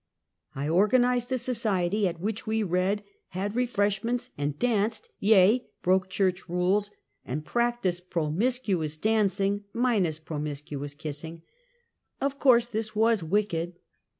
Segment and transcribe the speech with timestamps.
[0.55, 6.09] I organized a society at which we read, had refresh ments and danced— yea, broke
[6.09, 6.89] church rules
[7.23, 11.43] and prac ticed promiscuous dancing minus promiscuous kiss ing.
[12.19, 13.75] Of course this was wicked.